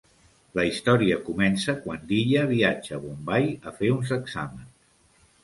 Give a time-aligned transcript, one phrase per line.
[0.59, 4.75] La història comença quan Diya viatja a Bombai a fer uns exàmens.